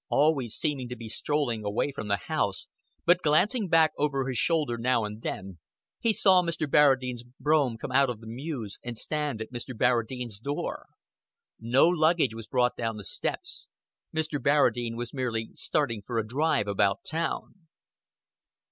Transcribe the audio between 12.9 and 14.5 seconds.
the steps: Mr.